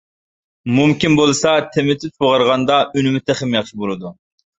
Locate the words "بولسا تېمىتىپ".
1.19-2.15